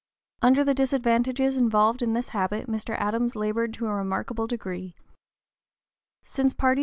Under 0.41 0.63
the 0.63 0.73
disadvantages 0.73 1.57
involved 1.57 2.01
in 2.01 2.13
this 2.13 2.29
habit 2.29 2.65
Mr. 2.65 2.95
Adams 2.97 3.35
labored 3.35 3.71
to 3.75 3.85
a 3.85 3.93
remarkable 3.93 4.47
degree. 4.47 4.95
Since 6.23 6.55
parties 6.55 6.79
(p. 6.79 6.79